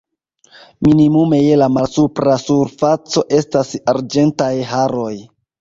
[0.87, 5.17] Minimume je la malsupra surfaco estas arĝentaj haroj.